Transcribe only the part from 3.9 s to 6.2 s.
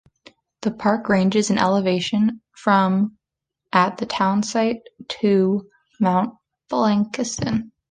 the townsite to at